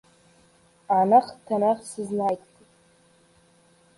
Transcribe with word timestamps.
Aniq-taniq 0.95 1.79
sizni 1.89 2.25
aytdi. 2.29 2.65